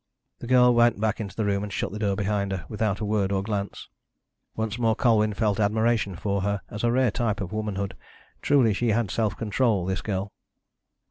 [0.39, 3.05] The girl went back into the room and shut the door behind her, without a
[3.05, 3.87] word or a glance.
[4.55, 7.95] Once more Colwyn felt admiration for her as a rare type of woman hood.
[8.41, 10.31] Truly, she had self control, this girl.